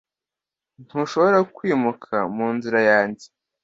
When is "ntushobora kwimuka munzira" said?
0.85-2.79